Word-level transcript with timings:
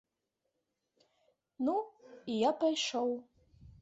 Ну, 1.67 1.75
і 2.31 2.39
я 2.45 2.51
пайшоў. 2.65 3.09